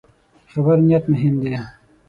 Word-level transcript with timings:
د 0.45 0.45
خبرو 0.51 0.83
نیت 0.87 1.05
مهم 1.13 1.33
دی 1.41 1.49